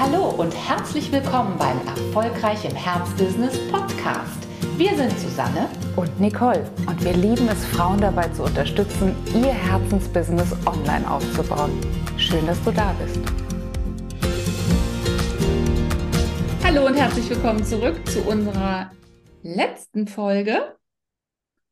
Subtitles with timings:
[0.00, 4.46] Hallo und herzlich willkommen beim Erfolgreich im Herzbusiness Podcast.
[4.76, 10.52] Wir sind Susanne und Nicole und wir lieben es, Frauen dabei zu unterstützen, ihr Herzensbusiness
[10.66, 11.72] online aufzubauen.
[12.16, 13.18] Schön, dass du da bist.
[16.62, 18.92] Hallo und herzlich willkommen zurück zu unserer
[19.42, 20.76] letzten Folge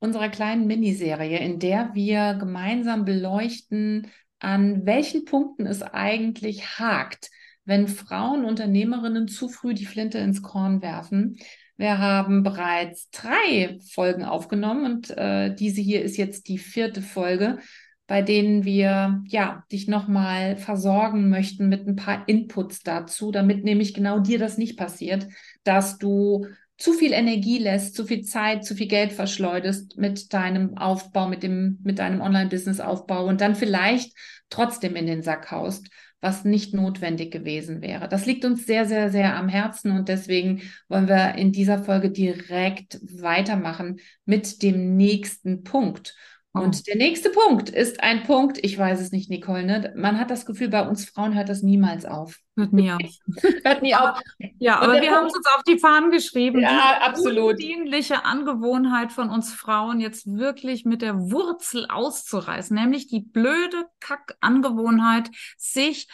[0.01, 7.31] unserer kleinen Miniserie, in der wir gemeinsam beleuchten, an welchen Punkten es eigentlich hakt,
[7.67, 11.37] wenn Frauen Unternehmerinnen zu früh die Flinte ins Korn werfen.
[11.77, 17.59] Wir haben bereits drei Folgen aufgenommen und äh, diese hier ist jetzt die vierte Folge,
[18.07, 23.93] bei denen wir ja dich nochmal versorgen möchten mit ein paar Inputs dazu, damit nämlich
[23.93, 25.27] genau dir das nicht passiert,
[25.65, 26.47] dass du
[26.79, 31.43] zu viel Energie lässt, zu viel Zeit, zu viel Geld verschleudest mit deinem Aufbau, mit
[31.43, 34.13] dem, mit deinem Online-Business-Aufbau und dann vielleicht
[34.51, 35.89] trotzdem in den Sack haust,
[36.27, 38.09] was nicht notwendig gewesen wäre.
[38.09, 42.11] Das liegt uns sehr, sehr, sehr am Herzen und deswegen wollen wir in dieser Folge
[42.11, 46.17] direkt weitermachen mit dem nächsten Punkt.
[46.57, 46.83] Und oh.
[46.87, 49.93] der nächste Punkt ist ein Punkt, ich weiß es nicht, Nicole, ne?
[49.97, 52.39] man hat das Gefühl, bei uns Frauen hört das niemals auf.
[52.57, 53.01] Hört nie auf.
[53.65, 54.21] hört nie auf.
[54.59, 56.61] Ja, aber wir haben es uns auf die Fahnen geschrieben.
[56.61, 57.61] Ja, absolut.
[57.61, 63.87] Die dienliche Angewohnheit von uns Frauen jetzt wirklich mit der Wurzel auszureißen, nämlich die blöde
[64.01, 66.09] Kack-Angewohnheit, sich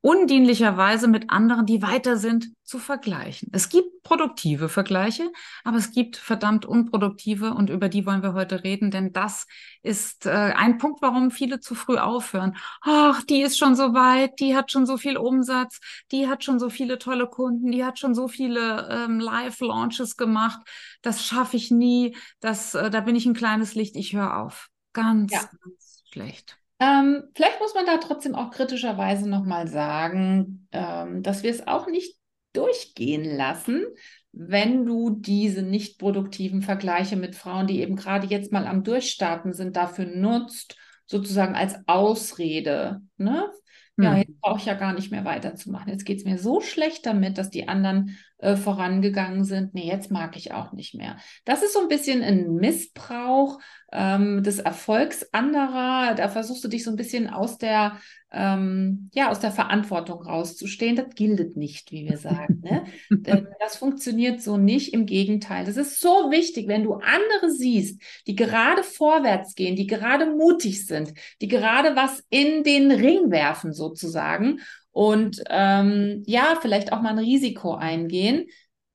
[0.00, 3.48] undienlicherweise mit anderen, die weiter sind, zu vergleichen.
[3.52, 5.30] Es gibt produktive Vergleiche,
[5.64, 9.46] aber es gibt verdammt unproduktive und über die wollen wir heute reden, denn das
[9.82, 12.56] ist äh, ein Punkt, warum viele zu früh aufhören.
[12.82, 15.80] Ach, die ist schon so weit, die hat schon so viel Umsatz,
[16.12, 20.60] die hat schon so viele tolle Kunden, die hat schon so viele ähm, Live-Launches gemacht.
[21.02, 22.16] Das schaffe ich nie.
[22.40, 23.96] Das, äh, da bin ich ein kleines Licht.
[23.96, 24.68] Ich höre auf.
[24.92, 25.40] Ganz, ja.
[25.40, 26.57] ganz schlecht.
[26.80, 31.88] Ähm, vielleicht muss man da trotzdem auch kritischerweise nochmal sagen, ähm, dass wir es auch
[31.88, 32.16] nicht
[32.52, 33.84] durchgehen lassen,
[34.32, 39.52] wenn du diese nicht produktiven Vergleiche mit Frauen, die eben gerade jetzt mal am Durchstarten
[39.52, 40.76] sind, dafür nutzt,
[41.06, 43.00] sozusagen als Ausrede.
[43.16, 43.50] Ne?
[43.96, 44.18] Ja, hm.
[44.18, 45.90] jetzt brauche ich ja gar nicht mehr weiterzumachen.
[45.90, 49.74] Jetzt geht es mir so schlecht damit, dass die anderen äh, vorangegangen sind.
[49.74, 51.16] Nee, jetzt mag ich auch nicht mehr.
[51.44, 53.58] Das ist so ein bisschen ein Missbrauch
[53.92, 56.14] ähm, des Erfolgs anderer.
[56.14, 57.98] Da versuchst du dich so ein bisschen aus der,
[58.30, 60.94] ähm, ja, aus der Verantwortung rauszustehen.
[60.94, 62.62] Das gilt nicht, wie wir sagen.
[62.62, 62.84] Ne?
[63.60, 64.94] das funktioniert so nicht.
[64.94, 65.64] Im Gegenteil.
[65.64, 70.86] Das ist so wichtig, wenn du andere siehst, die gerade vorwärts gehen, die gerade mutig
[70.86, 74.60] sind, die gerade was in den Ring werfen sozusagen
[74.98, 78.48] und ähm, ja, vielleicht auch mal ein Risiko eingehen,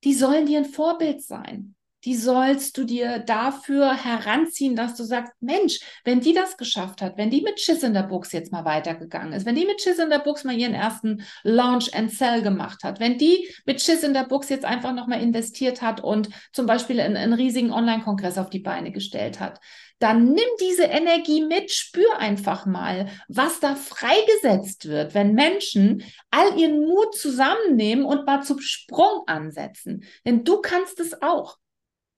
[0.03, 1.75] die sollen dir ein Vorbild sein.
[2.03, 7.16] Die sollst du dir dafür heranziehen, dass du sagst, Mensch, wenn die das geschafft hat,
[7.16, 9.97] wenn die mit Schiss in der Buchs jetzt mal weitergegangen ist, wenn die mit Schiss
[9.97, 14.03] in der Buchs mal ihren ersten Launch and Sell gemacht hat, wenn die mit Schiss
[14.03, 18.38] in der Buchs jetzt einfach nochmal investiert hat und zum Beispiel einen, einen riesigen Online-Kongress
[18.38, 19.62] auf die Beine gestellt hat,
[20.00, 26.58] dann nimm diese Energie mit, spür einfach mal, was da freigesetzt wird, wenn Menschen all
[26.59, 30.03] ihren Mut zusammennehmen und mal zum Sprung ansetzen.
[30.26, 31.58] Denn du kannst es auch.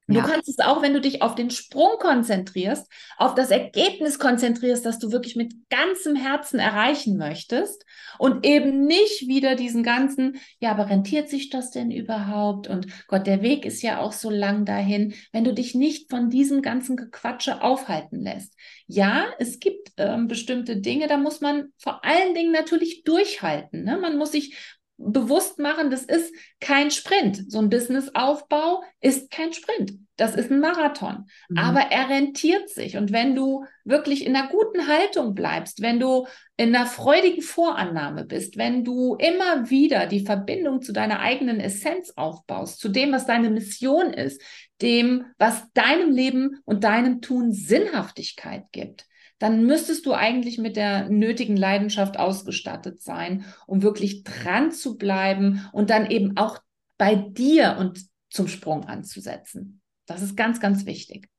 [0.08, 0.24] Du ja.
[0.24, 5.00] kannst es auch, wenn du dich auf den Sprung konzentrierst, auf das Ergebnis konzentrierst, das
[5.00, 7.86] du wirklich mit ganzem Herzen erreichen möchtest
[8.20, 12.68] und eben nicht wieder diesen ganzen, ja, aber rentiert sich das denn überhaupt?
[12.68, 16.30] Und Gott, der Weg ist ja auch so lang dahin, wenn du dich nicht von
[16.30, 18.54] diesem ganzen Gequatsche aufhalten lässt.
[18.86, 23.84] Ja, es gibt ähm, bestimmte Dinge, da muss man vor allen Dingen natürlich durchhalten.
[23.84, 23.98] Ne?
[23.98, 24.56] Man muss sich
[24.98, 27.52] bewusst machen, das ist kein Sprint.
[27.52, 29.94] So ein Businessaufbau ist kein Sprint.
[30.18, 31.26] Das ist ein Marathon.
[31.50, 31.58] Mhm.
[31.58, 32.96] Aber er rentiert sich.
[32.96, 38.24] Und wenn du wirklich in einer guten Haltung bleibst, wenn du in einer freudigen Vorannahme
[38.24, 43.26] bist, wenn du immer wieder die Verbindung zu deiner eigenen Essenz aufbaust, zu dem, was
[43.26, 44.42] deine Mission ist,
[44.82, 49.06] dem, was deinem Leben und deinem Tun Sinnhaftigkeit gibt,
[49.40, 55.68] dann müsstest du eigentlich mit der nötigen Leidenschaft ausgestattet sein, um wirklich dran zu bleiben
[55.74, 56.60] und dann eben auch
[56.98, 59.82] bei dir und zum Sprung anzusetzen.
[60.06, 61.30] Das ist ganz, ganz wichtig.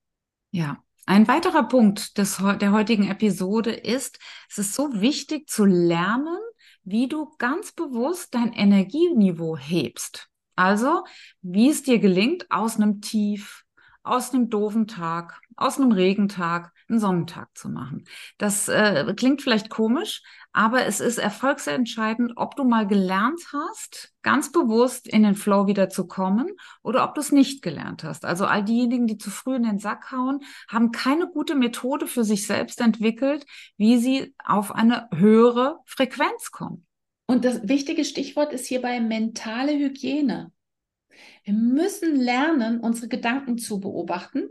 [0.51, 0.83] Ja.
[1.09, 4.19] Ein weiterer Punkt des, der heutigen Episode ist,
[4.51, 6.37] es ist so wichtig zu lernen,
[6.83, 10.29] wie du ganz bewusst dein Energieniveau hebst.
[10.57, 11.05] Also,
[11.43, 13.65] wie es dir gelingt, aus einem Tief,
[14.03, 18.05] aus einem doofen Tag, aus einem Regentag einen Sonnentag zu machen.
[18.39, 20.23] Das äh, klingt vielleicht komisch,
[20.53, 25.89] aber es ist erfolgsentscheidend, ob du mal gelernt hast, ganz bewusst in den Flow wieder
[25.89, 26.49] zu kommen
[26.83, 28.25] oder ob du es nicht gelernt hast.
[28.25, 32.25] Also all diejenigen, die zu früh in den Sack hauen, haben keine gute Methode für
[32.25, 33.45] sich selbst entwickelt,
[33.77, 36.87] wie sie auf eine höhere Frequenz kommen.
[37.27, 40.53] Und das wichtige Stichwort ist hierbei mentale Hygiene.
[41.45, 44.49] Wir müssen lernen, unsere Gedanken zu beobachten.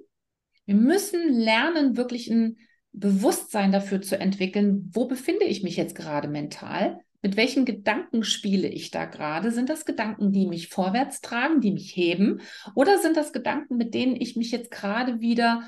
[0.66, 2.58] Wir müssen lernen, wirklich ein
[2.92, 7.00] Bewusstsein dafür zu entwickeln, wo befinde ich mich jetzt gerade mental?
[7.22, 9.52] Mit welchen Gedanken spiele ich da gerade?
[9.52, 12.42] Sind das Gedanken, die mich vorwärts tragen, die mich heben?
[12.76, 15.64] Oder sind das Gedanken, mit denen ich mich jetzt gerade wieder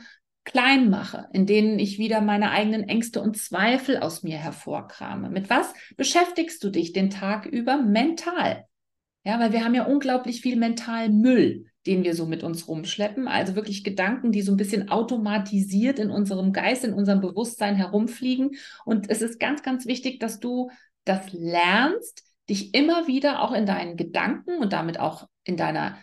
[0.45, 5.29] klein mache, in denen ich wieder meine eigenen Ängste und Zweifel aus mir hervorkrame?
[5.29, 8.65] Mit was beschäftigst du dich den Tag über mental?
[9.25, 13.28] Ja, weil wir haben ja unglaublich viel Mentalmüll, den wir so mit uns rumschleppen.
[13.28, 18.51] Also wirklich Gedanken, die so ein bisschen automatisiert in unserem Geist, in unserem Bewusstsein herumfliegen.
[18.86, 20.69] Und es ist ganz, ganz wichtig, dass du
[21.06, 25.98] das lernst, dich immer wieder auch in deinen Gedanken und damit auch in deiner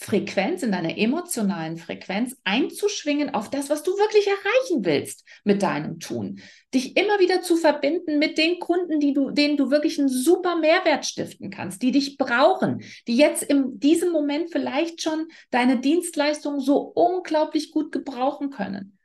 [0.00, 5.98] Frequenz, in deiner emotionalen Frequenz einzuschwingen auf das, was du wirklich erreichen willst mit deinem
[5.98, 6.40] Tun.
[6.72, 10.54] Dich immer wieder zu verbinden mit den Kunden, die du, denen du wirklich einen super
[10.54, 16.60] Mehrwert stiften kannst, die dich brauchen, die jetzt in diesem Moment vielleicht schon deine Dienstleistung
[16.60, 18.98] so unglaublich gut gebrauchen können.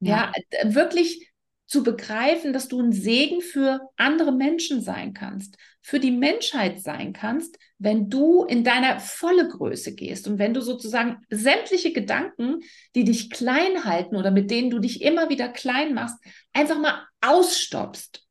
[0.00, 1.32] Ja, ja wirklich
[1.66, 5.56] zu begreifen, dass du ein Segen für andere Menschen sein kannst,
[5.86, 10.60] für die Menschheit sein kannst, wenn du in deiner volle Größe gehst und wenn du
[10.60, 12.58] sozusagen sämtliche Gedanken,
[12.96, 16.16] die dich klein halten oder mit denen du dich immer wieder klein machst,
[16.52, 18.26] einfach mal ausstoppst.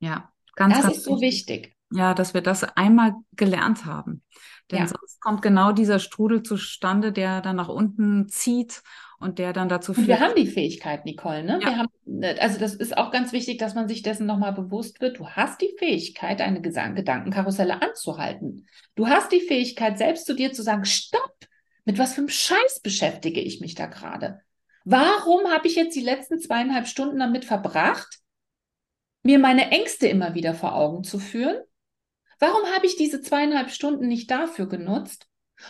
[0.00, 1.72] Ja, ganz, das ganz ist so wichtig.
[1.92, 4.24] Ja, dass wir das einmal gelernt haben.
[4.70, 4.86] Denn ja.
[4.86, 8.82] sonst kommt genau dieser Strudel zustande, der dann nach unten zieht
[9.18, 10.08] und der dann dazu führt.
[10.08, 11.42] Und wir haben die Fähigkeit, Nicole.
[11.42, 11.58] Ne?
[11.62, 11.68] Ja.
[11.68, 15.00] Wir haben, ne, also das ist auch ganz wichtig, dass man sich dessen nochmal bewusst
[15.00, 15.18] wird.
[15.18, 18.66] Du hast die Fähigkeit, eine Gedankenkarusselle anzuhalten.
[18.94, 21.36] Du hast die Fähigkeit, selbst zu dir zu sagen, stopp,
[21.84, 24.40] mit was für einem Scheiß beschäftige ich mich da gerade?
[24.84, 28.20] Warum habe ich jetzt die letzten zweieinhalb Stunden damit verbracht,
[29.22, 31.56] mir meine Ängste immer wieder vor Augen zu führen?
[32.38, 35.26] Warum habe ich diese zweieinhalb Stunden nicht dafür genutzt,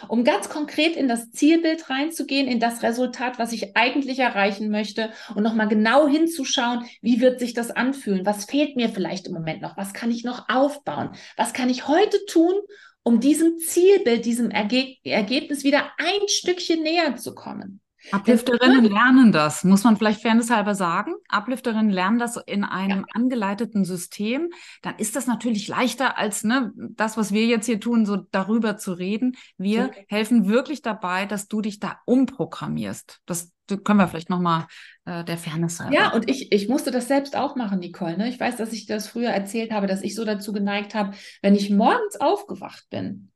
[0.08, 5.10] um ganz konkret in das Zielbild reinzugehen, in das Resultat, was ich eigentlich erreichen möchte
[5.34, 8.26] und nochmal genau hinzuschauen, wie wird sich das anfühlen?
[8.26, 9.76] Was fehlt mir vielleicht im Moment noch?
[9.76, 11.12] Was kann ich noch aufbauen?
[11.36, 12.54] Was kann ich heute tun,
[13.02, 17.80] um diesem Zielbild, diesem Erge Ergebnis wieder ein Stückchen näher zu kommen?
[18.12, 21.14] Uplifterinnen lernen das, muss man vielleicht fairnesshalber sagen.
[21.30, 23.06] Uplifterinnen lernen das in einem ja.
[23.12, 24.50] angeleiteten System.
[24.82, 28.76] Dann ist das natürlich leichter als ne, das, was wir jetzt hier tun, so darüber
[28.76, 29.36] zu reden.
[29.56, 30.06] Wir okay.
[30.08, 33.20] helfen wirklich dabei, dass du dich da umprogrammierst.
[33.26, 33.52] Das
[33.84, 34.66] können wir vielleicht nochmal
[35.04, 35.94] äh, der Fairness halber.
[35.94, 38.16] Ja, und ich, ich musste das selbst auch machen, Nicole.
[38.16, 38.28] Ne?
[38.28, 41.54] Ich weiß, dass ich das früher erzählt habe, dass ich so dazu geneigt habe, wenn
[41.54, 43.30] ich morgens aufgewacht bin,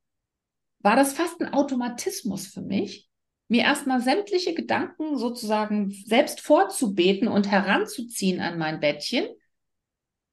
[0.78, 3.11] war das fast ein Automatismus für mich
[3.48, 9.26] mir erstmal sämtliche Gedanken sozusagen selbst vorzubeten und heranzuziehen an mein Bettchen,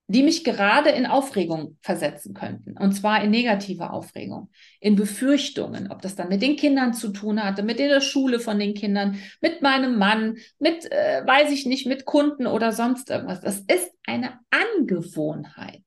[0.09, 2.75] die mich gerade in Aufregung versetzen könnten.
[2.77, 7.44] Und zwar in negative Aufregung, in Befürchtungen, ob das dann mit den Kindern zu tun
[7.44, 11.85] hatte, mit der Schule von den Kindern, mit meinem Mann, mit, äh, weiß ich nicht,
[11.85, 13.41] mit Kunden oder sonst irgendwas.
[13.41, 15.83] Das ist eine Angewohnheit,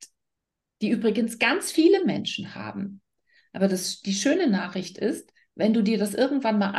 [0.82, 3.00] die übrigens ganz viele Menschen haben.
[3.52, 6.70] Aber das, die schöne Nachricht ist, wenn du dir das irgendwann mal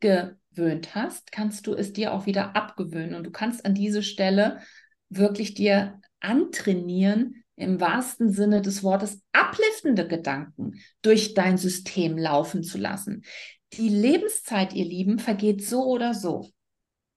[0.00, 4.60] angewöhnt hast, kannst du es dir auch wieder abgewöhnen und du kannst an diese Stelle
[5.08, 12.78] wirklich dir antrainieren, im wahrsten Sinne des Wortes upliftende Gedanken durch dein System laufen zu
[12.78, 13.24] lassen.
[13.72, 16.50] Die Lebenszeit, ihr Lieben, vergeht so oder so.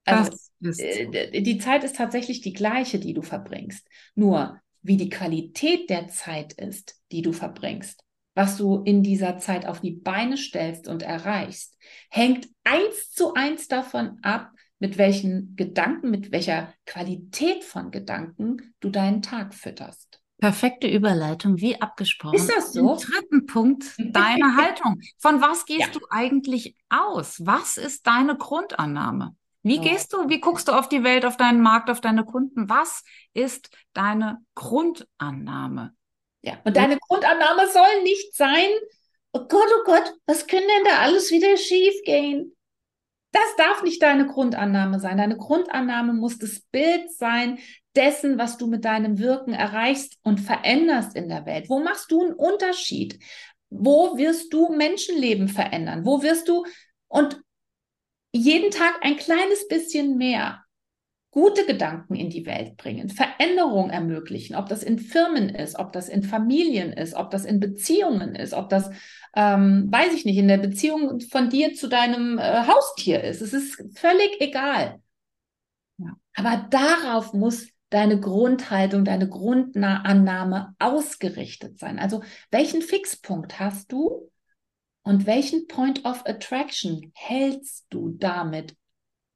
[0.04, 0.32] Also
[0.64, 3.88] äh, die Zeit ist tatsächlich die gleiche, die du verbringst.
[4.16, 8.04] Nur wie die Qualität der Zeit ist, die du verbringst,
[8.34, 11.78] was du in dieser Zeit auf die Beine stellst und erreichst,
[12.10, 18.90] hängt eins zu eins davon ab, mit welchen Gedanken, mit welcher Qualität von Gedanken du
[18.90, 20.22] deinen Tag fütterst.
[20.40, 22.36] Perfekte Überleitung, wie abgesprochen.
[22.36, 22.94] Ist das so?
[22.94, 25.00] Im dritten Punkt, deine Haltung.
[25.20, 25.88] Von was gehst ja.
[25.94, 27.46] du eigentlich aus?
[27.46, 29.36] Was ist deine Grundannahme?
[29.62, 29.82] Wie oh.
[29.84, 32.70] gehst du, wie guckst du auf die Welt, auf deinen Markt, auf deine Kunden?
[32.70, 35.94] Was ist deine Grundannahme?
[36.44, 38.70] Ja, und deine Grundannahme soll nicht sein,
[39.34, 42.56] oh Gott, oh Gott, was können denn da alles wieder schief gehen?
[43.32, 45.18] Das darf nicht deine Grundannahme sein.
[45.18, 47.60] Deine Grundannahme muss das Bild sein
[47.96, 51.70] dessen, was du mit deinem Wirken erreichst und veränderst in der Welt.
[51.70, 53.20] Wo machst du einen Unterschied?
[53.70, 56.06] Wo wirst du Menschenleben verändern?
[56.06, 56.66] Wo wirst du
[57.08, 57.42] und
[58.34, 60.64] jeden Tag ein kleines bisschen mehr
[61.32, 66.10] gute Gedanken in die Welt bringen, Veränderung ermöglichen, ob das in Firmen ist, ob das
[66.10, 68.90] in Familien ist, ob das in Beziehungen ist, ob das,
[69.36, 73.42] ähm, weiß ich nicht, in der Beziehung von dir zu deinem äh, Haustier ist.
[73.42, 75.02] Es ist völlig egal.
[75.98, 76.18] Ja.
[76.36, 82.00] Aber darauf muss deine Grundhaltung, deine Grundannahme ausgerichtet sein?
[82.00, 84.32] Also welchen Fixpunkt hast du
[85.04, 88.76] und welchen Point of Attraction hältst du damit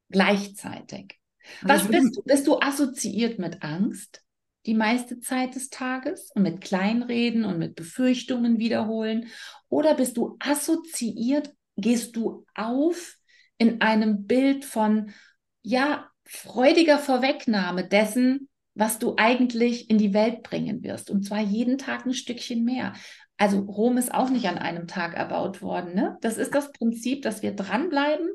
[0.09, 1.19] gleichzeitig?
[1.61, 2.23] Was bist du?
[2.23, 4.21] Bist du assoziiert mit Angst
[4.65, 9.27] die meiste Zeit des Tages und mit Kleinreden und mit Befürchtungen wiederholen?
[9.69, 13.17] Oder bist du assoziiert, gehst du auf
[13.57, 15.11] in einem Bild von,
[15.61, 21.09] ja, freudiger Vorwegnahme dessen, was du eigentlich in die Welt bringen wirst.
[21.09, 22.93] Und zwar jeden Tag ein Stückchen mehr.
[23.37, 25.93] Also Rom ist auch nicht an einem Tag erbaut worden.
[25.93, 26.17] Ne?
[26.21, 28.29] Das ist das Prinzip, dass wir dranbleiben,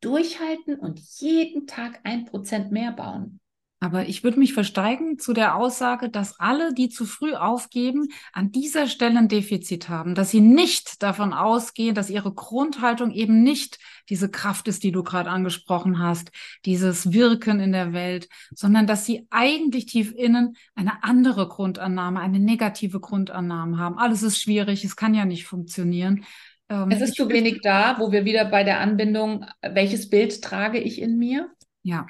[0.00, 3.40] durchhalten und jeden Tag ein Prozent mehr bauen.
[3.82, 8.52] Aber ich würde mich versteigen zu der Aussage, dass alle, die zu früh aufgeben, an
[8.52, 13.78] dieser Stelle ein Defizit haben, dass sie nicht davon ausgehen, dass ihre Grundhaltung eben nicht
[14.10, 16.30] diese Kraft ist, die du gerade angesprochen hast,
[16.66, 22.38] dieses Wirken in der Welt, sondern dass sie eigentlich tief innen eine andere Grundannahme, eine
[22.38, 23.96] negative Grundannahme haben.
[23.96, 26.24] Alles ist schwierig, es kann ja nicht funktionieren.
[26.70, 30.78] Ähm, es ist zu wenig da, wo wir wieder bei der Anbindung, welches Bild trage
[30.78, 31.50] ich in mir?
[31.82, 32.06] Ja,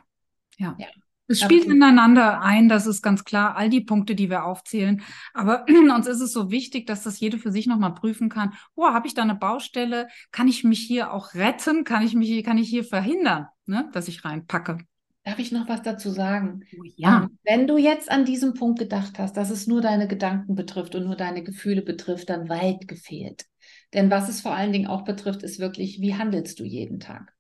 [0.58, 0.76] ja.
[0.78, 0.86] ja.
[1.26, 1.76] Es spielt Absolut.
[1.76, 5.00] ineinander ein, das ist ganz klar, all die Punkte, die wir aufzählen.
[5.32, 5.64] Aber
[5.94, 8.52] uns ist es so wichtig, dass das jede für sich nochmal prüfen kann.
[8.74, 10.08] Oh, habe ich da eine Baustelle?
[10.32, 11.84] Kann ich mich hier auch retten?
[11.84, 14.78] Kann ich mich, kann ich hier verhindern, ne, dass ich reinpacke?
[15.22, 16.64] Darf ich noch was dazu sagen?
[16.76, 17.22] Oh, ja.
[17.22, 20.96] Ähm, wenn du jetzt an diesem Punkt gedacht hast, dass es nur deine Gedanken betrifft
[20.96, 23.46] und nur deine Gefühle betrifft, dann weit gefehlt.
[23.94, 27.34] Denn was es vor allen Dingen auch betrifft, ist wirklich, wie handelst du jeden Tag?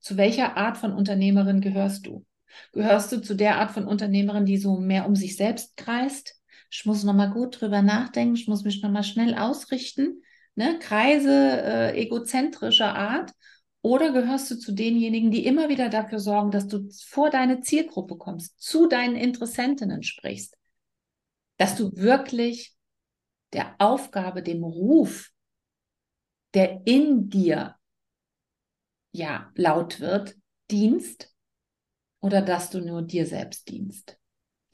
[0.00, 2.24] Zu welcher Art von Unternehmerin gehörst du?
[2.72, 6.36] Gehörst du zu der Art von Unternehmerin, die so mehr um sich selbst kreist?
[6.70, 10.22] Ich muss nochmal gut drüber nachdenken, ich muss mich nochmal schnell ausrichten.
[10.54, 10.78] Ne?
[10.78, 13.32] Kreise äh, egozentrischer Art.
[13.80, 18.16] Oder gehörst du zu denjenigen, die immer wieder dafür sorgen, dass du vor deine Zielgruppe
[18.16, 20.56] kommst, zu deinen Interessentinnen sprichst,
[21.58, 22.74] dass du wirklich
[23.52, 25.30] der Aufgabe, dem Ruf,
[26.58, 27.76] der in dir
[29.12, 30.34] ja laut wird,
[30.72, 31.32] dienst
[32.18, 34.18] oder dass du nur dir selbst dienst?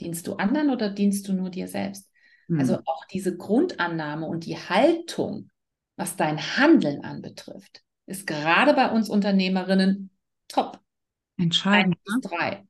[0.01, 2.11] Dienst du anderen oder dienst du nur dir selbst?
[2.49, 2.59] Mhm.
[2.59, 5.51] Also auch diese Grundannahme und die Haltung,
[5.97, 10.09] was dein Handeln anbetrifft, ist gerade bei uns Unternehmerinnen
[10.49, 10.81] top.
[11.37, 11.99] Entscheidend.
[12.07, 12.31] Eins, ne?
[12.31, 12.67] drei.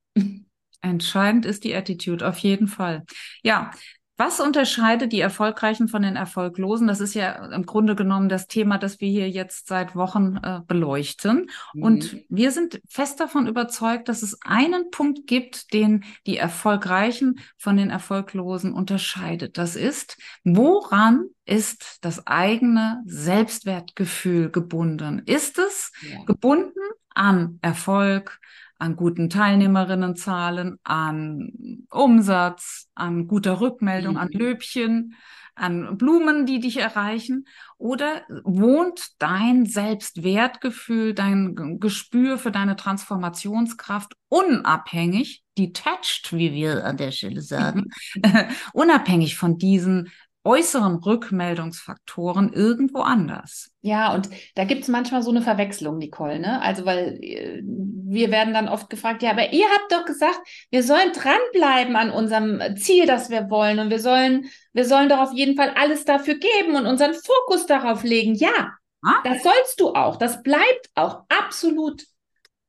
[0.80, 3.04] Entscheidend ist die Attitude, auf jeden Fall.
[3.44, 3.70] Ja,
[4.16, 6.86] was unterscheidet die Erfolgreichen von den Erfolglosen?
[6.86, 10.60] Das ist ja im Grunde genommen das Thema, das wir hier jetzt seit Wochen äh,
[10.66, 11.50] beleuchten.
[11.72, 11.82] Mhm.
[11.82, 17.76] Und wir sind fest davon überzeugt, dass es einen Punkt gibt, den die Erfolgreichen von
[17.76, 19.58] den Erfolglosen unterscheidet.
[19.58, 25.22] Das ist, woran ist das eigene Selbstwertgefühl gebunden?
[25.26, 26.22] Ist es ja.
[26.24, 26.80] gebunden
[27.14, 28.40] an Erfolg,
[28.84, 34.20] an guten Teilnehmerinnenzahlen, an Umsatz, an guter Rückmeldung, mhm.
[34.20, 35.14] an Löbchen,
[35.54, 37.46] an Blumen, die dich erreichen?
[37.78, 47.12] Oder wohnt dein Selbstwertgefühl, dein Gespür für deine Transformationskraft unabhängig, detached, wie wir an der
[47.12, 47.86] Stelle sagen,
[48.74, 50.10] unabhängig von diesen
[50.44, 53.70] äußeren Rückmeldungsfaktoren irgendwo anders.
[53.80, 56.60] Ja, und da gibt es manchmal so eine Verwechslung, Nicole, ne?
[56.60, 60.38] Also, weil äh, wir werden dann oft gefragt, ja, aber ihr habt doch gesagt,
[60.70, 63.78] wir sollen dranbleiben an unserem Ziel, das wir wollen.
[63.78, 67.66] Und wir sollen, wir sollen doch auf jeden Fall alles dafür geben und unseren Fokus
[67.66, 68.34] darauf legen.
[68.34, 68.72] Ja,
[69.02, 69.20] ah?
[69.24, 70.16] das sollst du auch.
[70.16, 72.04] Das bleibt auch absolut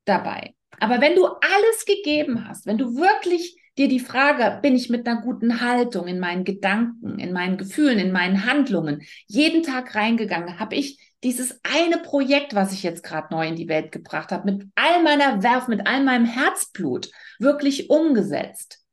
[0.05, 0.55] dabei.
[0.79, 5.07] Aber wenn du alles gegeben hast, wenn du wirklich dir die Frage, bin ich mit
[5.07, 10.59] einer guten Haltung in meinen Gedanken, in meinen Gefühlen, in meinen Handlungen jeden Tag reingegangen?
[10.59, 14.51] Habe ich dieses eine Projekt, was ich jetzt gerade neu in die Welt gebracht habe,
[14.51, 18.85] mit all meiner Werf, mit all meinem Herzblut wirklich umgesetzt?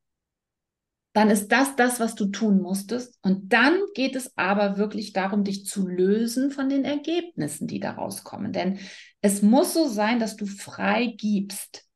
[1.13, 3.19] Dann ist das das, was du tun musstest.
[3.23, 8.25] Und dann geht es aber wirklich darum, dich zu lösen von den Ergebnissen, die daraus
[8.25, 8.53] kommen.
[8.53, 8.79] Denn
[9.21, 11.87] es muss so sein, dass du frei gibst.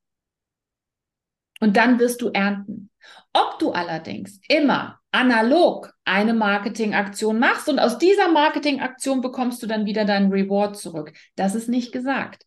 [1.61, 2.91] Und dann wirst du ernten.
[3.33, 9.87] Ob du allerdings immer analog eine Marketingaktion machst und aus dieser Marketingaktion bekommst du dann
[9.87, 12.45] wieder deinen Reward zurück, das ist nicht gesagt.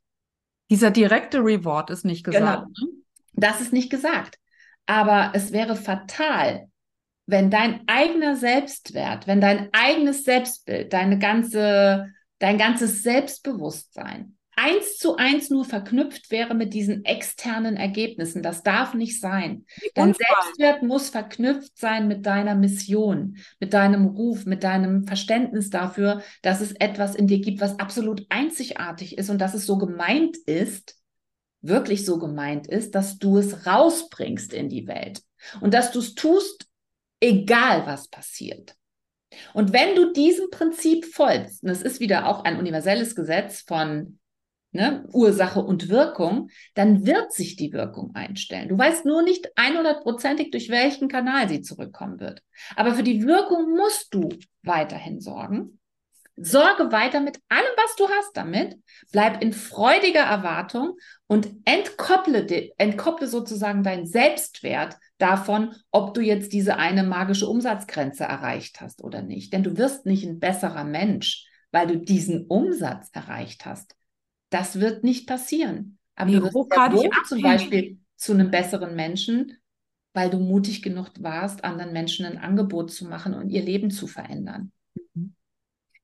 [0.69, 2.67] Dieser direkte Reward ist nicht gesagt.
[2.75, 2.91] Genau.
[3.33, 4.37] Das ist nicht gesagt.
[4.85, 6.67] Aber es wäre fatal,
[7.25, 15.15] wenn dein eigener Selbstwert, wenn dein eigenes Selbstbild, deine ganze, dein ganzes Selbstbewusstsein eins zu
[15.15, 18.43] eins nur verknüpft wäre mit diesen externen Ergebnissen.
[18.43, 19.65] Das darf nicht sein.
[19.95, 26.21] Dein Selbstwert muss verknüpft sein mit deiner Mission, mit deinem Ruf, mit deinem Verständnis dafür,
[26.41, 30.35] dass es etwas in dir gibt, was absolut einzigartig ist und dass es so gemeint
[30.45, 30.95] ist,
[31.61, 35.21] wirklich so gemeint ist, dass du es rausbringst in die Welt.
[35.61, 36.67] und dass du es tust,
[37.21, 38.75] egal was passiert.
[39.53, 44.18] Und wenn du diesem Prinzip folgst, und es ist wieder auch ein universelles Gesetz von
[44.71, 48.69] ne, Ursache und Wirkung, dann wird sich die Wirkung einstellen.
[48.69, 52.41] Du weißt nur nicht 100%ig, durch welchen Kanal sie zurückkommen wird.
[52.75, 54.29] Aber für die Wirkung musst du
[54.63, 55.79] weiterhin sorgen.
[56.41, 58.77] Sorge weiter mit allem, was du hast damit.
[59.11, 60.95] Bleib in freudiger Erwartung
[61.27, 62.47] und entkopple,
[62.77, 69.21] entkopple sozusagen deinen Selbstwert davon, ob du jetzt diese eine magische Umsatzgrenze erreicht hast oder
[69.21, 69.51] nicht.
[69.51, 73.95] Denn du wirst nicht ein besserer Mensch, weil du diesen Umsatz erreicht hast.
[74.49, 75.97] Das wird nicht passieren.
[76.15, 79.57] Aber Wie du wirst ja zum Beispiel zu einem besseren Menschen,
[80.13, 84.07] weil du mutig genug warst, anderen Menschen ein Angebot zu machen und ihr Leben zu
[84.07, 84.71] verändern.
[85.13, 85.35] Mhm.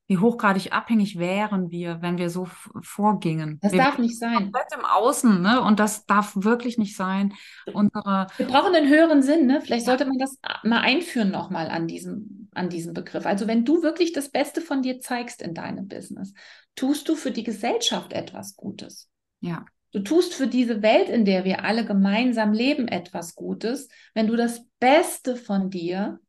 [0.07, 2.47] Wie hochgradig abhängig wären wir, wenn wir so
[2.83, 3.57] vorgingen.
[3.61, 4.35] Das wir darf nicht sein.
[4.35, 5.61] Komplett im Außen, ne?
[5.63, 7.33] Und das darf wirklich nicht sein.
[7.73, 9.61] Unsere wir brauchen einen höheren Sinn, ne?
[9.61, 13.25] Vielleicht sollte man das mal einführen nochmal an diesem, an diesem Begriff.
[13.25, 16.33] Also wenn du wirklich das Beste von dir zeigst in deinem Business,
[16.75, 19.09] tust du für die Gesellschaft etwas Gutes.
[19.39, 19.65] Ja.
[19.91, 24.35] Du tust für diese Welt, in der wir alle gemeinsam leben, etwas Gutes, wenn du
[24.35, 26.19] das Beste von dir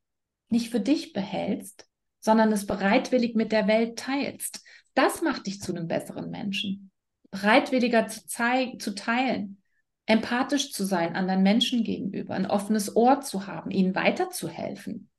[0.48, 1.88] nicht für dich behältst,
[2.20, 4.64] sondern es bereitwillig mit der Welt teilst.
[4.94, 6.90] Das macht dich zu einem besseren Menschen.
[7.30, 8.20] Bereitwilliger zu,
[8.78, 9.60] zu teilen,
[10.06, 15.10] empathisch zu sein anderen Menschen gegenüber, ein offenes Ohr zu haben, ihnen weiterzuhelfen.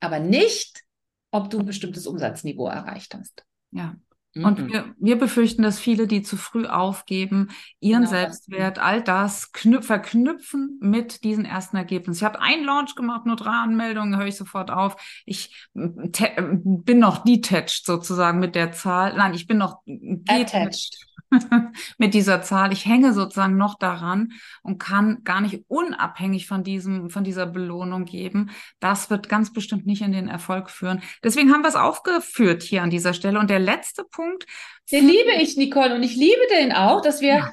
[0.00, 0.84] Aber nicht,
[1.30, 3.44] ob du ein bestimmtes Umsatzniveau erreicht hast.
[3.70, 3.96] Ja.
[4.36, 4.72] Und mhm.
[4.72, 7.48] wir, wir befürchten, dass viele, die zu früh aufgeben,
[7.80, 8.10] ihren genau.
[8.10, 12.18] Selbstwert, all das verknüpfen mit diesen ersten Ergebnissen.
[12.18, 14.96] Ich habe einen Launch gemacht, nur drei Anmeldungen, höre ich sofort auf.
[15.26, 19.16] Ich bin noch detached sozusagen mit der Zahl.
[19.16, 19.78] Nein, ich bin noch
[20.28, 21.09] attached
[21.98, 22.72] mit dieser Zahl.
[22.72, 24.32] Ich hänge sozusagen noch daran
[24.62, 28.50] und kann gar nicht unabhängig von diesem, von dieser Belohnung geben.
[28.80, 31.02] Das wird ganz bestimmt nicht in den Erfolg führen.
[31.22, 33.38] Deswegen haben wir es aufgeführt hier an dieser Stelle.
[33.38, 34.46] Und der letzte Punkt.
[34.90, 37.52] Den liebe ich, Nicole, und ich liebe den auch, dass wir, ja.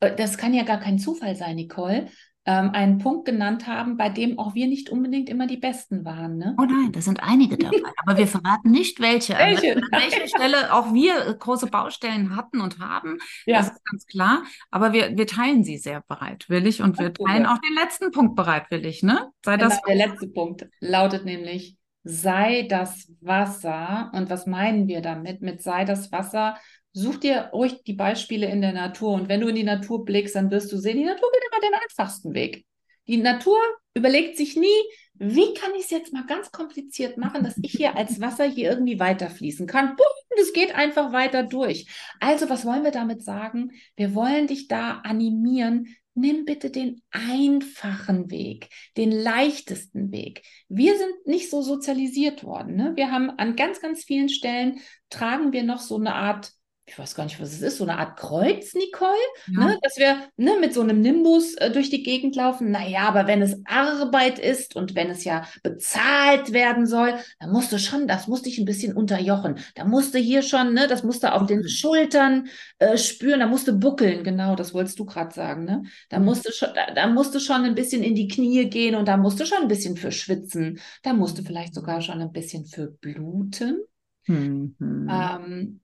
[0.00, 2.08] Äh, das kann ja gar kein Zufall sein, Nicole,
[2.44, 6.38] ähm, einen Punkt genannt haben, bei dem auch wir nicht unbedingt immer die Besten waren.
[6.38, 6.56] Ne?
[6.58, 9.34] Oh nein, da sind einige dabei, aber wir verraten nicht welche.
[9.34, 9.76] welche?
[9.76, 13.58] An welcher Stelle auch wir äh, große Baustellen hatten und haben, ja.
[13.58, 14.42] das ist ganz klar.
[14.70, 19.04] Aber wir, wir teilen sie sehr bereitwillig und wir teilen auch den letzten Punkt bereitwillig.
[19.04, 19.30] Ne?
[19.44, 24.10] Sei genau, das der letzte Punkt lautet nämlich, sei das Wasser.
[24.14, 25.42] Und was meinen wir damit?
[25.42, 26.56] Mit sei das Wasser
[26.92, 30.34] Such dir ruhig die Beispiele in der Natur und wenn du in die Natur blickst,
[30.34, 32.66] dann wirst du sehen, die Natur geht immer den einfachsten Weg.
[33.08, 33.58] Die Natur
[33.94, 34.66] überlegt sich nie,
[35.14, 38.70] wie kann ich es jetzt mal ganz kompliziert machen, dass ich hier als Wasser hier
[38.70, 39.96] irgendwie weiterfließen kann.
[40.36, 41.86] Das geht einfach weiter durch.
[42.20, 43.72] Also, was wollen wir damit sagen?
[43.96, 45.94] Wir wollen dich da animieren.
[46.14, 50.42] Nimm bitte den einfachen Weg, den leichtesten Weg.
[50.68, 52.76] Wir sind nicht so sozialisiert worden.
[52.76, 52.92] Ne?
[52.96, 56.52] Wir haben an ganz, ganz vielen Stellen tragen wir noch so eine Art
[56.84, 59.12] ich weiß gar nicht, was es ist, so eine Art Kreuz, Nicole,
[59.46, 59.66] ja.
[59.66, 62.72] ne, dass wir ne, mit so einem Nimbus äh, durch die Gegend laufen.
[62.72, 67.70] Naja, aber wenn es Arbeit ist und wenn es ja bezahlt werden soll, dann musst
[67.72, 69.60] du schon, das musste ich ein bisschen unterjochen.
[69.76, 74.24] Da musste hier schon, ne, das musste auf den Schultern äh, spüren, da musste buckeln,
[74.24, 75.82] genau, das wolltest du gerade sagen, ne?
[76.08, 76.24] Da mhm.
[76.24, 79.46] musste schon, da, da musste schon ein bisschen in die Knie gehen und da musste
[79.46, 80.80] schon ein bisschen für schwitzen.
[81.04, 83.82] Da musste vielleicht sogar schon ein bisschen für bluten.
[84.26, 84.76] Mhm.
[84.80, 85.81] Ähm,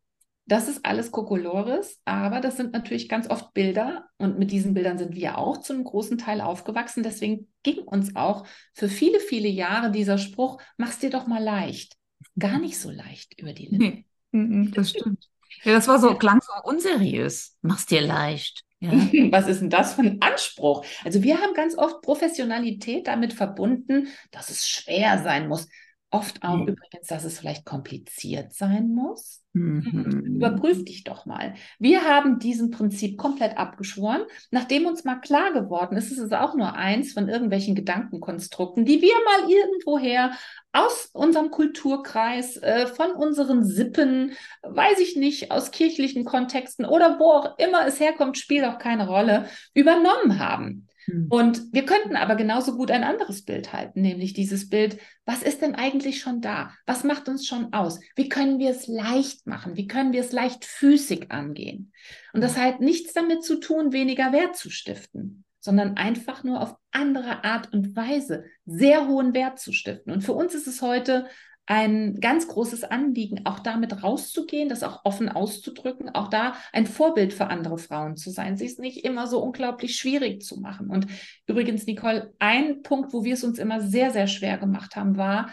[0.49, 4.97] das ist alles Kokolores, aber das sind natürlich ganz oft Bilder und mit diesen Bildern
[4.97, 7.03] sind wir auch zu einem großen Teil aufgewachsen.
[7.03, 11.97] Deswegen ging uns auch für viele, viele Jahre dieser Spruch, mach's dir doch mal leicht.
[12.39, 14.05] Gar nicht so leicht über die Lippen.
[14.33, 15.29] Nee, das stimmt.
[15.65, 17.57] Ja, das war so, klang so unseriös.
[17.61, 18.65] Mach's dir leicht.
[18.81, 18.91] Ja.
[19.31, 20.85] Was ist denn das für ein Anspruch?
[21.05, 25.69] Also wir haben ganz oft Professionalität damit verbunden, dass es schwer sein muss.
[26.11, 26.69] Oft auch mhm.
[26.69, 29.43] übrigens, dass es vielleicht kompliziert sein muss.
[29.53, 30.37] Mhm.
[30.37, 31.53] Überprüf dich doch mal.
[31.79, 34.23] Wir haben diesem Prinzip komplett abgeschworen.
[34.51, 39.03] Nachdem uns mal klar geworden ist, ist es auch nur eins von irgendwelchen Gedankenkonstrukten, die
[39.03, 40.33] wir mal irgendwoher
[40.73, 47.33] aus unserem Kulturkreis, äh, von unseren Sippen, weiß ich nicht, aus kirchlichen Kontexten oder wo
[47.33, 50.88] auch immer es herkommt, spielt auch keine Rolle, übernommen haben.
[51.09, 51.27] Hm.
[51.31, 55.63] Und wir könnten aber genauso gut ein anderes Bild halten, nämlich dieses Bild, was ist
[55.63, 56.73] denn eigentlich schon da?
[56.87, 58.01] Was macht uns schon aus?
[58.15, 59.77] Wie können wir es leicht machen?
[59.77, 61.93] Wie können wir es leichtfüßig angehen?
[62.33, 66.77] Und das hat nichts damit zu tun, weniger Wert zu stiften, sondern einfach nur auf
[66.91, 70.13] andere Art und Weise sehr hohen Wert zu stiften.
[70.13, 71.27] Und für uns ist es heute
[71.71, 77.35] ein ganz großes Anliegen, auch damit rauszugehen, das auch offen auszudrücken, auch da ein Vorbild
[77.35, 80.89] für andere Frauen zu sein, sich es nicht immer so unglaublich schwierig zu machen.
[80.89, 81.07] Und
[81.47, 85.51] übrigens, Nicole, ein Punkt, wo wir es uns immer sehr, sehr schwer gemacht haben, war,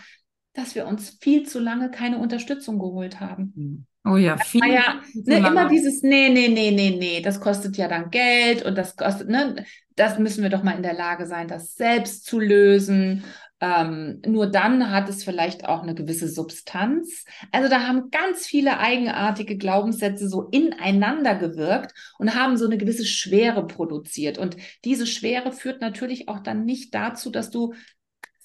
[0.54, 3.52] dass wir uns viel zu lange keine Unterstützung geholt haben.
[3.54, 3.86] Hm.
[4.06, 4.62] Oh ja, viel.
[4.64, 8.64] Ah ja, ne, immer dieses, nee, nee, nee, nee, nee, das kostet ja dann Geld
[8.64, 12.26] und das kostet, ne, das müssen wir doch mal in der Lage sein, das selbst
[12.26, 13.24] zu lösen.
[13.62, 17.24] Ähm, nur dann hat es vielleicht auch eine gewisse Substanz.
[17.52, 23.06] Also da haben ganz viele eigenartige Glaubenssätze so ineinander gewirkt und haben so eine gewisse
[23.06, 24.38] Schwere produziert.
[24.38, 27.74] Und diese Schwere führt natürlich auch dann nicht dazu, dass du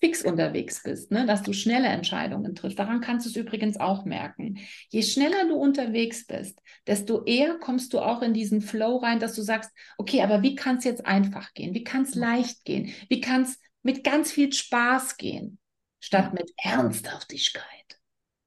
[0.01, 1.27] fix unterwegs bist, ne?
[1.27, 2.79] dass du schnelle Entscheidungen triffst.
[2.79, 4.59] Daran kannst du es übrigens auch merken.
[4.89, 9.35] Je schneller du unterwegs bist, desto eher kommst du auch in diesen Flow rein, dass
[9.35, 11.75] du sagst, okay, aber wie kann es jetzt einfach gehen?
[11.75, 12.93] Wie kann es leicht gehen?
[13.09, 15.59] Wie kann es mit ganz viel Spaß gehen,
[16.01, 17.81] statt mit Ernsthaftigkeit.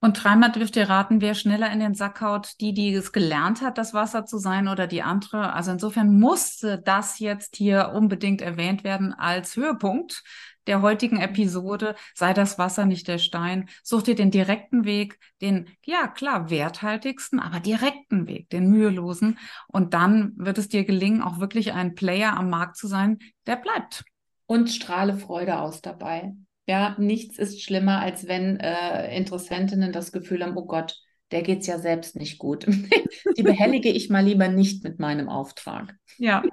[0.03, 3.61] Und dreimal dürft ihr raten, wer schneller in den Sack haut, die, die es gelernt
[3.61, 5.53] hat, das Wasser zu sein oder die andere.
[5.53, 10.21] Also insofern musste das jetzt hier unbedingt erwähnt werden als Höhepunkt
[10.67, 11.95] der heutigen Episode.
[12.15, 13.69] Sei das Wasser nicht der Stein.
[13.81, 19.39] Such dir den direkten Weg, den, ja klar, werthaltigsten, aber direkten Weg, den mühelosen.
[19.67, 23.55] Und dann wird es dir gelingen, auch wirklich ein Player am Markt zu sein, der
[23.55, 24.03] bleibt
[24.45, 26.33] und strahle Freude aus dabei.
[26.65, 30.95] Ja, nichts ist schlimmer, als wenn äh, Interessentinnen das Gefühl haben, oh Gott,
[31.31, 32.65] der geht es ja selbst nicht gut.
[33.37, 35.95] Die behellige ich mal lieber nicht mit meinem Auftrag.
[36.17, 36.43] Ja.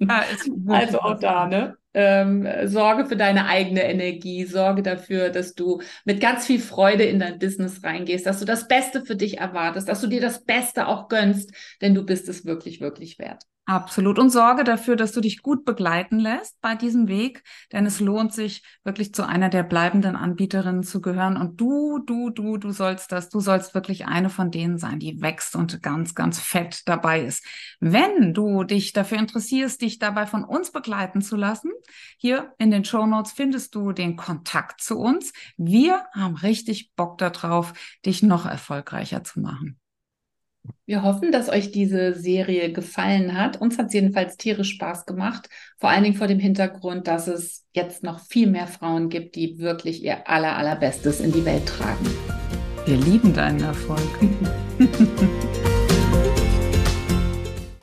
[0.00, 0.24] ja
[0.68, 1.76] also auch da, ne?
[1.94, 7.18] Ähm, sorge für deine eigene Energie, sorge dafür, dass du mit ganz viel Freude in
[7.18, 10.88] dein Business reingehst, dass du das Beste für dich erwartest, dass du dir das Beste
[10.88, 11.52] auch gönnst,
[11.82, 13.44] denn du bist es wirklich, wirklich wert.
[13.64, 14.18] Absolut.
[14.18, 18.32] Und sorge dafür, dass du dich gut begleiten lässt bei diesem Weg, denn es lohnt
[18.32, 21.36] sich wirklich zu einer der bleibenden Anbieterinnen zu gehören.
[21.36, 25.22] Und du, du, du, du sollst das, du sollst wirklich eine von denen sein, die
[25.22, 27.46] wächst und ganz, ganz fett dabei ist.
[27.78, 31.70] Wenn du dich dafür interessierst, dich dabei von uns begleiten zu lassen,
[32.16, 35.32] hier in den Show Notes findest du den Kontakt zu uns.
[35.56, 39.81] Wir haben richtig Bock darauf, dich noch erfolgreicher zu machen.
[40.86, 43.60] Wir hoffen, dass euch diese Serie gefallen hat.
[43.60, 45.48] Uns hat es jedenfalls tierisch Spaß gemacht.
[45.78, 49.58] Vor allen Dingen vor dem Hintergrund, dass es jetzt noch viel mehr Frauen gibt, die
[49.58, 52.06] wirklich ihr aller, allerbestes in die Welt tragen.
[52.84, 54.00] Wir lieben deinen Erfolg.